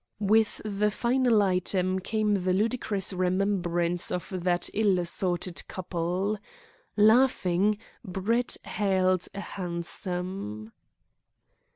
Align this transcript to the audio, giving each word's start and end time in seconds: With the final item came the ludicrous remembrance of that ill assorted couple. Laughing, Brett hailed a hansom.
With 0.19 0.61
the 0.65 0.89
final 0.89 1.43
item 1.43 1.99
came 1.99 2.33
the 2.33 2.53
ludicrous 2.53 3.13
remembrance 3.13 4.09
of 4.11 4.29
that 4.43 4.67
ill 4.73 4.97
assorted 4.97 5.61
couple. 5.67 6.39
Laughing, 6.97 7.77
Brett 8.03 8.57
hailed 8.63 9.27
a 9.35 9.41
hansom. 9.41 10.71